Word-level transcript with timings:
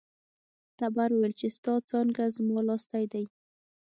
تبر 0.79 1.09
وویل 1.13 1.33
چې 1.39 1.47
ستا 1.55 1.73
څانګه 1.89 2.23
زما 2.35 2.59
لاستی 2.67 3.03
دی. 3.11 3.25